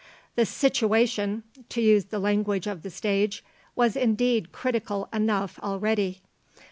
The 0.35 0.47
"situation," 0.47 1.43
to 1.69 1.79
use 1.79 2.05
the 2.05 2.17
language 2.17 2.65
of 2.65 2.81
the 2.81 2.89
stage, 2.89 3.43
was 3.75 3.95
indeed 3.95 4.51
critical 4.51 5.07
enough 5.13 5.59
already. 5.61 6.21